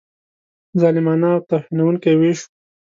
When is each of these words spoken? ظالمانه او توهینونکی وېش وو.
ظالمانه 0.79 1.27
او 1.35 1.39
توهینونکی 1.49 2.13
وېش 2.19 2.39
وو. 2.43 2.49